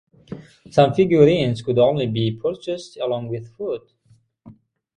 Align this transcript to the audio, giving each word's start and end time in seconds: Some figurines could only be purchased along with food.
Some 0.71 0.95
figurines 0.95 1.61
could 1.61 1.77
only 1.77 2.07
be 2.07 2.31
purchased 2.31 2.97
along 2.97 3.27
with 3.29 3.55
food. 3.55 3.81